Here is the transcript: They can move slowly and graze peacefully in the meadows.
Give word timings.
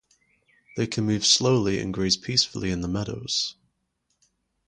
They 0.77 0.87
can 0.87 1.05
move 1.05 1.23
slowly 1.23 1.77
and 1.79 1.93
graze 1.93 2.17
peacefully 2.17 2.71
in 2.71 2.81
the 2.81 2.87
meadows. 2.87 3.55